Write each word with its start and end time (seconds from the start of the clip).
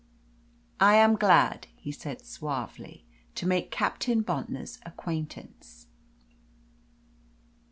"I 0.79 0.95
am 0.95 1.15
glad," 1.15 1.67
he 1.75 1.91
said 1.91 2.21
suavely, 2.25 3.05
"to 3.35 3.45
make 3.47 3.69
Captain 3.69 4.23
Bontnor's 4.23 4.79
acquaintance." 4.83 5.89